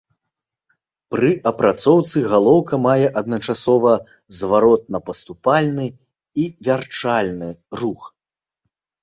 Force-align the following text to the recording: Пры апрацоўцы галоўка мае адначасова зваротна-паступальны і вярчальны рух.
Пры 1.15 1.27
апрацоўцы 1.49 2.23
галоўка 2.31 2.79
мае 2.85 3.07
адначасова 3.21 3.93
зваротна-паступальны 4.39 5.85
і 6.43 6.49
вярчальны 6.71 7.49
рух. 7.85 8.01